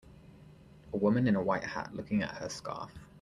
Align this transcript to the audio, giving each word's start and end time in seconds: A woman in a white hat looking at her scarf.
A 0.93 0.97
woman 0.97 1.27
in 1.27 1.35
a 1.35 1.43
white 1.43 1.63
hat 1.63 1.95
looking 1.95 2.23
at 2.23 2.33
her 2.37 2.49
scarf. 2.49 2.89